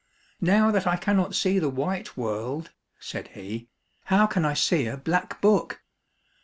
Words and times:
"Now 0.41 0.71
that 0.71 0.87
I 0.87 0.95
cannot 0.95 1.35
see 1.35 1.59
the 1.59 1.69
white 1.69 2.17
world," 2.17 2.71
said 2.99 3.27
he," 3.37 3.69
how 4.05 4.25
can 4.25 4.45
I 4.45 4.55
see 4.55 4.87
a 4.87 4.97
black 4.97 5.39
book 5.41 5.83